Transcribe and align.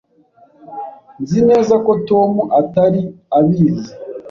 Nzi 1.21 1.39
neza 1.49 1.73
ko 1.85 1.91
Tom 2.07 2.31
atari 2.59 3.01
abizi. 3.37 3.91